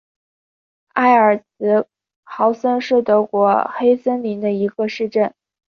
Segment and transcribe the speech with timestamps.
[0.93, 1.85] 埃尔茨
[2.23, 5.31] 豪森是德国黑森州的一个市镇。